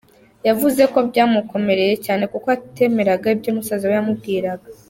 Yavuze 0.47 0.81
ko 0.93 0.99
byamukomereye 1.09 1.93
cyane 2.05 2.23
kuko 2.31 2.47
atemeraga 2.57 3.27
ibyo 3.35 3.49
musaza 3.57 3.85
we 3.89 3.95
yamubwiraga. 3.97 4.67